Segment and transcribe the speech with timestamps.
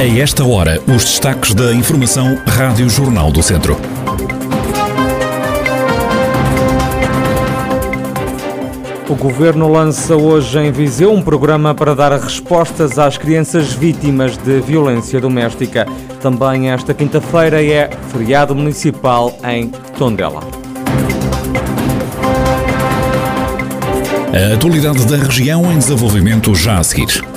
[0.00, 3.76] A esta hora, os destaques da Informação Rádio Jornal do Centro.
[9.06, 14.58] O Governo lança hoje em Viseu um programa para dar respostas às crianças vítimas de
[14.60, 15.86] violência doméstica.
[16.22, 20.40] Também esta quinta-feira é feriado municipal em Tondela.
[24.32, 27.29] A atualidade da região em desenvolvimento já a seguir.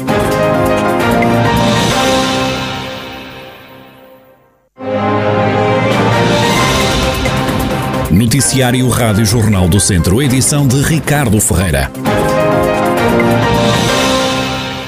[8.33, 11.91] Noticiário Rádio Jornal do Centro, edição de Ricardo Ferreira.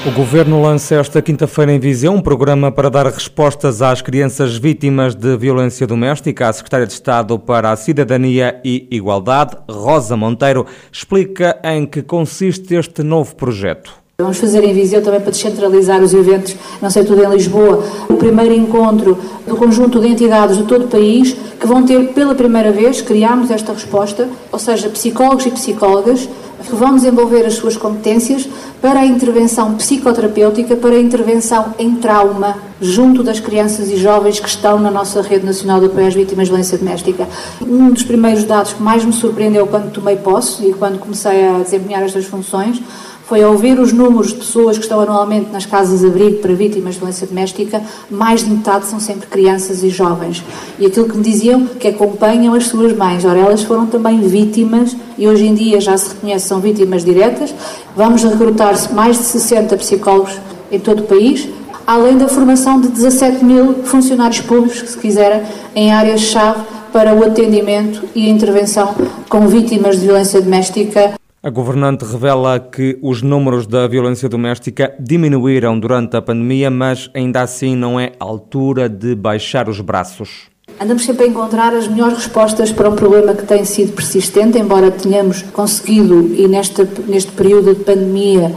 [0.04, 5.14] O Governo lança esta quinta-feira em Viseu um programa para dar respostas às crianças vítimas
[5.14, 6.48] de violência doméstica.
[6.48, 12.74] A Secretária de Estado para a Cidadania e Igualdade, Rosa Monteiro, explica em que consiste
[12.74, 14.05] este novo projeto.
[14.18, 18.14] Vamos fazer em Viseu também para descentralizar os eventos, não sei tudo em Lisboa, o
[18.16, 22.72] primeiro encontro do conjunto de entidades de todo o país que vão ter pela primeira
[22.72, 26.26] vez, criámos esta resposta, ou seja, psicólogos e psicólogas
[26.64, 28.48] que vão desenvolver as suas competências
[28.80, 34.48] para a intervenção psicoterapêutica, para a intervenção em trauma junto das crianças e jovens que
[34.48, 37.28] estão na nossa rede nacional de apoio às vítimas de violência doméstica.
[37.60, 41.58] Um dos primeiros dados que mais me surpreendeu quando tomei posse e quando comecei a
[41.58, 42.80] desempenhar estas funções
[43.26, 46.94] foi ver os números de pessoas que estão anualmente nas casas de abrigo para vítimas
[46.94, 50.44] de violência doméstica, mais de metade são sempre crianças e jovens.
[50.78, 54.96] E aquilo que me diziam que acompanham as suas mães, ora, elas foram também vítimas
[55.18, 57.52] e hoje em dia já se reconhece são vítimas diretas.
[57.96, 60.38] Vamos recrutar mais de 60 psicólogos
[60.70, 61.48] em todo o país,
[61.84, 65.42] além da formação de 17 mil funcionários públicos, se quiserem,
[65.74, 66.60] em áreas-chave
[66.92, 68.94] para o atendimento e a intervenção
[69.28, 71.14] com vítimas de violência doméstica
[71.46, 77.40] a governante revela que os números da violência doméstica diminuíram durante a pandemia, mas ainda
[77.40, 80.48] assim não é altura de baixar os braços.
[80.80, 84.90] Andamos sempre a encontrar as melhores respostas para um problema que tem sido persistente, embora
[84.90, 88.52] tenhamos conseguido, e neste, neste período de pandemia,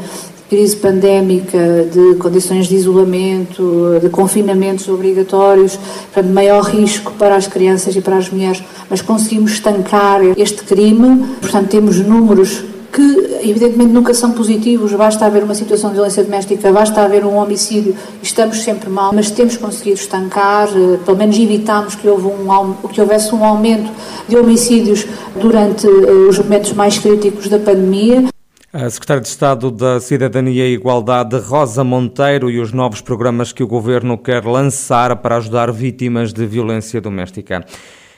[0.49, 5.77] crise pandémica, de condições de isolamento, de confinamentos obrigatórios,
[6.11, 11.23] portanto, maior risco para as crianças e para as mulheres, mas conseguimos estancar este crime,
[11.39, 12.63] portanto, temos números
[12.99, 17.37] que evidentemente nunca são positivos, basta haver uma situação de violência doméstica, basta haver um
[17.37, 22.73] homicídio, estamos sempre mal, mas temos conseguido estancar, eh, pelo menos evitamos que, houve um,
[22.89, 23.89] que houvesse um aumento
[24.27, 25.07] de homicídios
[25.39, 28.27] durante eh, os momentos mais críticos da pandemia.
[28.73, 33.63] A Secretária de Estado da Cidadania e Igualdade, Rosa Monteiro, e os novos programas que
[33.63, 37.65] o Governo quer lançar para ajudar vítimas de violência doméstica.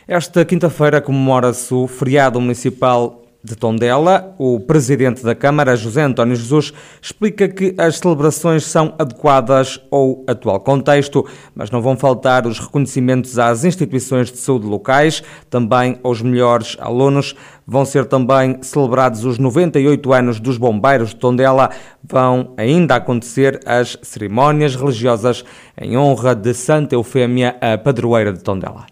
[0.07, 6.71] Esta quinta-feira comemora-se o feriado municipal de Tondela, o presidente da Câmara, José António Jesus,
[7.01, 11.25] explica que as celebrações são adequadas ao atual contexto,
[11.55, 17.35] mas não vão faltar os reconhecimentos às instituições de saúde locais, também aos melhores alunos.
[17.65, 21.71] Vão ser também celebrados os 98 anos dos bombeiros de Tondela.
[22.03, 25.43] Vão ainda acontecer as cerimónias religiosas
[25.79, 28.85] em honra de Santa Eufémia, a padroeira de Tondela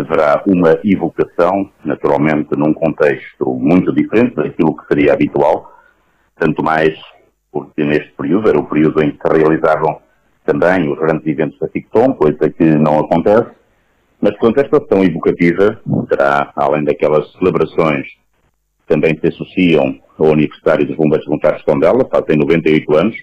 [0.00, 5.72] haverá uma evocação, naturalmente num contexto muito diferente daquilo que seria habitual,
[6.38, 6.98] tanto mais
[7.52, 10.00] porque neste período era o período em que se realizavam
[10.44, 13.50] também os grandes eventos da FICTOM, coisa que não acontece,
[14.20, 20.86] mas a esta ação evocativa, terá, além daquelas celebrações que também se associam ao aniversário
[20.86, 23.16] dos Bombeiros Voluntários de Tondela, fazem 98 anos,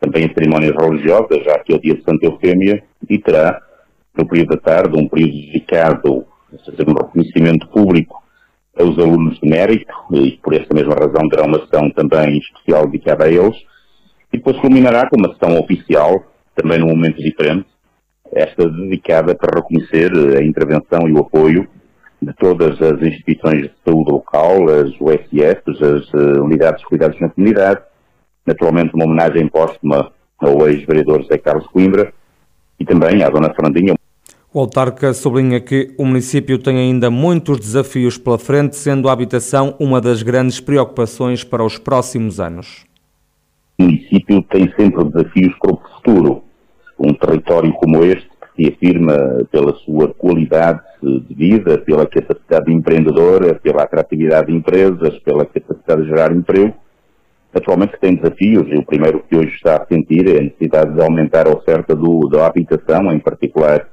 [0.00, 3.60] também cerimónias religiosas, já que é o dia de Santa Eufêmia, e terá
[4.16, 8.22] no período da tarde, um período dedicado a fazer um reconhecimento público
[8.78, 13.24] aos alunos de mérito, e por essa mesma razão terá uma sessão também especial dedicada
[13.24, 13.56] a eles,
[14.32, 17.66] e depois culminará com uma sessão oficial, também num momento diferente,
[18.32, 21.68] esta dedicada para reconhecer a intervenção e o apoio
[22.20, 27.28] de todas as instituições de saúde local, as USFs, as eh, unidades de cuidados na
[27.28, 27.82] comunidade,
[28.46, 32.12] naturalmente uma homenagem póstuma ao ex-vereador José Carlos Coimbra
[32.78, 33.94] e também à Dona Fernandinha,
[34.54, 39.74] o autarca sublinha que o município tem ainda muitos desafios pela frente, sendo a habitação
[39.80, 42.86] uma das grandes preocupações para os próximos anos.
[43.80, 46.44] O município tem sempre desafios para o futuro.
[46.96, 53.56] Um território como este, que se afirma pela sua qualidade de vida, pela capacidade empreendedora,
[53.56, 56.72] pela atratividade de empresas, pela capacidade de gerar emprego,
[57.52, 61.02] atualmente tem desafios e o primeiro que hoje está a sentir é a necessidade de
[61.02, 63.88] aumentar a oferta do, da habitação, em particular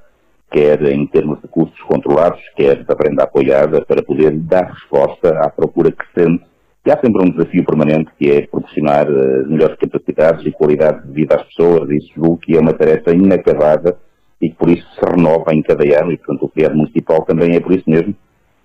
[0.52, 5.50] quer em termos de custos controlados, quer da prenda apoiada, para poder dar resposta à
[5.50, 6.44] procura crescente.
[6.86, 11.08] E há sempre um desafio permanente que é proporcionar as eh, melhores necessidades e qualidade
[11.08, 13.98] de vida às pessoas, isso julgo que é uma tarefa inacabada
[14.42, 17.56] e que por isso se renova em cada ano, e portanto o feriado municipal também
[17.56, 18.16] é por isso mesmo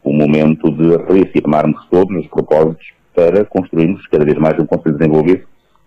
[0.02, 5.44] o momento de reafirmarmos todos os propósitos para construirmos cada vez mais um Conselho desenvolvido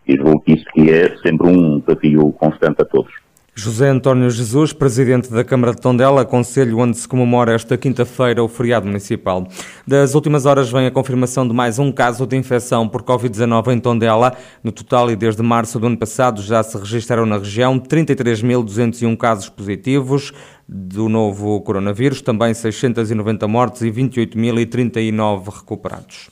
[0.07, 3.28] e julgo que isso que é sempre um desafio constante a todos.
[3.55, 8.47] José António Jesus, presidente da Câmara de Tondela, conselho onde se comemora esta quinta-feira o
[8.47, 9.47] feriado municipal.
[9.85, 13.79] Das últimas horas vem a confirmação de mais um caso de infecção por Covid-19 em
[13.79, 14.33] Tondela.
[14.63, 19.49] No total, e desde março do ano passado, já se registraram na região 33.201 casos
[19.49, 20.31] positivos
[20.67, 26.29] do novo coronavírus, também 690 mortes e 28.039 recuperados.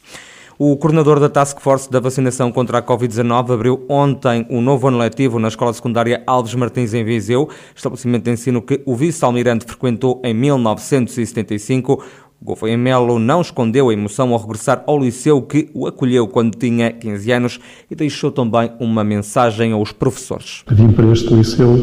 [0.60, 4.98] O coordenador da Task Force da vacinação contra a Covid-19 abriu ontem um novo ano
[4.98, 10.20] letivo na Escola Secundária Alves Martins, em Viseu, estabelecimento de ensino que o vice-almirante frequentou
[10.26, 12.04] em 1975.
[12.42, 16.56] O Gouveia Melo não escondeu a emoção ao regressar ao liceu que o acolheu quando
[16.56, 17.60] tinha 15 anos
[17.92, 20.64] e deixou também uma mensagem aos professores.
[20.72, 21.76] Vim para este liceu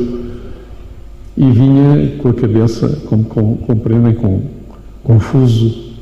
[1.36, 3.24] e vinha com a cabeça, como
[3.58, 4.42] compreendem, com,
[5.04, 5.94] confuso,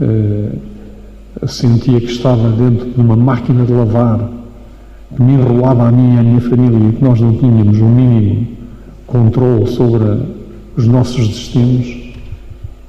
[0.00, 0.69] eh,
[1.48, 4.30] sentia que estava dentro de uma máquina de lavar
[5.14, 7.84] que me enrolava a mim e a minha família e que nós não tínhamos o
[7.84, 8.48] um mínimo
[9.06, 10.04] controle sobre
[10.76, 11.86] os nossos destinos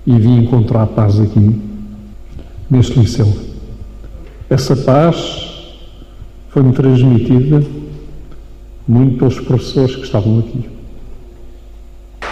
[0.05, 1.59] e vim encontrar paz aqui,
[2.69, 3.27] neste liceu.
[4.49, 5.73] Essa paz
[6.49, 7.63] foi-me transmitida
[8.87, 10.65] muito pelos professores que estavam aqui.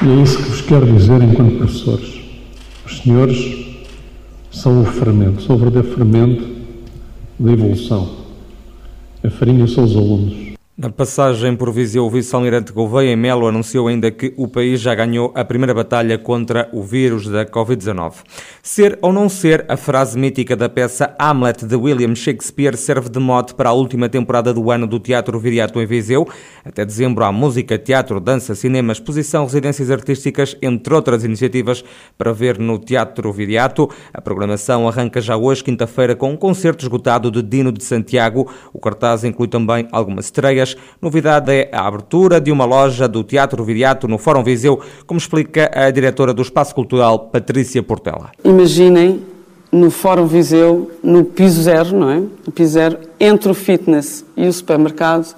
[0.01, 2.21] E é isso que vos quero dizer enquanto professores.
[2.85, 3.68] Os senhores
[4.59, 6.43] são o fermento, são o verdadeiro fermento
[7.39, 8.09] da evolução.
[9.23, 10.48] A farinha são os alunos.
[10.81, 15.29] Na passagem por Viseu, o vice-almirante Gouveia Melo anunciou ainda que o país já ganhou
[15.35, 18.13] a primeira batalha contra o vírus da Covid-19.
[18.63, 23.19] Ser ou não ser, a frase mítica da peça Hamlet de William Shakespeare serve de
[23.19, 26.25] mote para a última temporada do ano do Teatro Viriato em Viseu.
[26.63, 31.83] Até dezembro há música, teatro, dança, cinema, exposição, residências artísticas, entre outras iniciativas
[32.17, 33.89] para ver no Teatro Viriato.
[34.13, 38.49] A programação arranca já hoje, quinta-feira, com um concerto esgotado de Dino de Santiago.
[38.71, 40.68] O cartaz inclui também algumas estreias
[41.01, 45.71] Novidade é a abertura de uma loja do Teatro Viriato no Fórum Viseu, como explica
[45.73, 48.31] a diretora do Espaço Cultural, Patrícia Portela.
[48.43, 49.21] Imaginem
[49.71, 52.19] no Fórum Viseu, no piso zero, não é?
[52.19, 55.35] No piso zero, entre o fitness e o supermercado,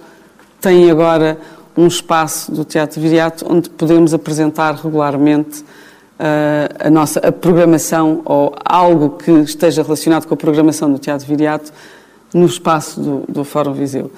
[0.60, 1.38] tem agora
[1.76, 8.54] um espaço do Teatro Viriato onde podemos apresentar regularmente uh, a nossa a programação ou
[8.64, 11.72] algo que esteja relacionado com a programação do Teatro Viriato
[12.34, 14.12] no espaço do, do Fórum Viseu.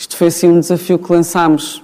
[0.00, 1.76] Isto foi assim um desafio que lançámos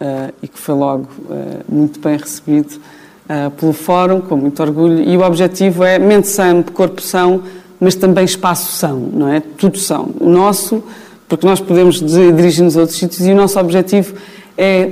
[0.00, 2.80] uh, e que foi logo uh, muito bem recebido
[3.28, 5.00] uh, pelo Fórum, com muito orgulho.
[5.00, 7.44] E o objetivo é mente sã, corpo são,
[7.78, 9.38] mas também espaço são, não é?
[9.38, 10.10] Tudo são.
[10.18, 10.82] O nosso,
[11.28, 14.16] porque nós podemos dirigir-nos a outros sítios, e o nosso objetivo
[14.58, 14.90] é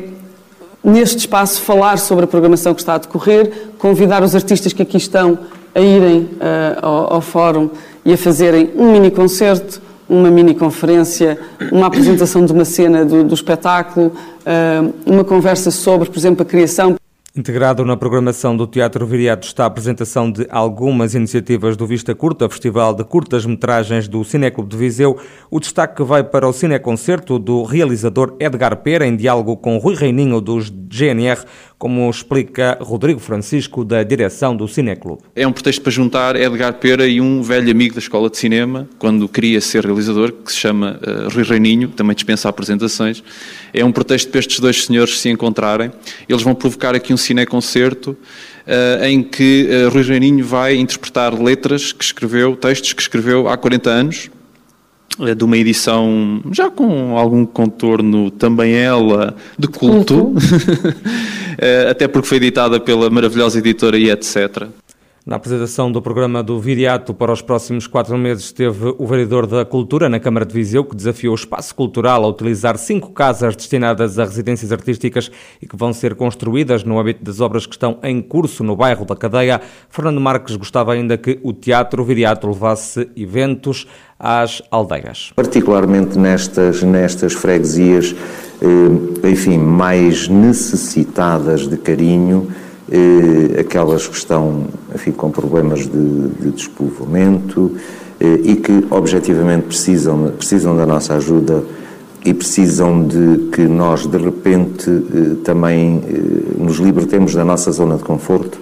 [0.85, 4.99] neste espaço falar sobre a programação que está a decorrer, convidar os artistas que aqui
[4.99, 5.37] estão
[5.75, 6.31] a irem uh,
[6.81, 7.71] ao, ao, fórum
[8.05, 9.83] e a fazerem um mini concerto,
[10.13, 11.39] uma mini conferência,
[11.73, 14.13] uma apresentação de uma cena do, do espetáculo,
[14.45, 17.02] ah, uma conversa sobre, por exemplo, a criação.
[17.35, 22.47] Integrado na programação do Teatro Viriato está a apresentação de algumas iniciativas do Vista Curta,
[22.47, 25.19] Festival de Curtas-Metragens do Cineclube de Viseu.
[25.51, 30.43] O destaque vai para o cineconcerto do realizador Edgar Pera, em diálogo com Rui Reininho
[30.43, 31.41] dos GNR,
[31.79, 35.23] como explica Rodrigo Francisco, da direção do Cineclube.
[35.35, 38.87] É um pretexto para juntar Edgar Pera e um velho amigo da Escola de Cinema,
[38.99, 43.25] quando queria ser realizador, que se chama uh, Rui Reininho, também dispensa apresentações.
[43.73, 45.91] É um pretexto para estes dois senhores se encontrarem.
[46.29, 51.93] Eles vão provocar aqui um cineconcerto uh, em que uh, Rui Reininho vai interpretar letras
[51.93, 54.31] que escreveu, textos que escreveu há 40 anos,
[55.19, 60.35] uh, de uma edição já com algum contorno também ela de culto,
[61.89, 64.69] até porque foi editada pela maravilhosa editora e etc.
[65.25, 69.65] Na apresentação do programa do Viriato para os próximos quatro meses, esteve o vereador da
[69.65, 74.19] Cultura na Câmara de Viseu, que desafiou o espaço cultural a utilizar cinco casas destinadas
[74.19, 78.21] a residências artísticas e que vão ser construídas no âmbito das obras que estão em
[78.21, 79.61] curso no bairro da Cadeia.
[79.89, 83.87] Fernando Marques gostava ainda que o Teatro Viriato levasse eventos
[84.19, 85.33] às aldeias.
[85.37, 88.13] Particularmente nestas, nestas freguesias,
[88.61, 92.49] eh, enfim, mais necessitadas de carinho
[92.91, 97.73] eh, aquelas que estão enfim, com problemas de, de despovoamento
[98.21, 101.63] eh, e que objetivamente precisam, precisam da nossa ajuda
[102.25, 106.03] e precisam de que nós de repente eh, também
[106.59, 108.59] nos libertemos da nossa zona de conforto.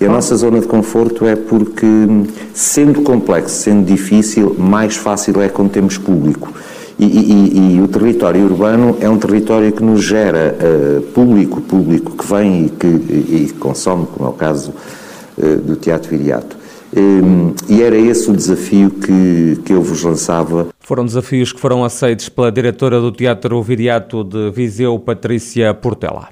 [0.00, 1.86] E a nossa zona de conforto é porque,
[2.54, 6.50] sendo complexo, sendo difícil, mais fácil é quando temos público.
[7.00, 12.14] E, e, e, o território urbano é um território que nos gera uh, público, público
[12.14, 14.74] que vem e que e, consome, como é o caso
[15.38, 16.58] uh, do Teatro Viriato.
[16.94, 20.68] Um, e era esse o desafio que, que eu vos lançava.
[20.80, 26.30] Foram desafios que foram aceitos pela diretora do Teatro Viriato de Viseu, Patrícia Portela.